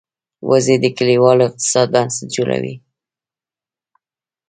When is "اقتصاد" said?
1.47-1.87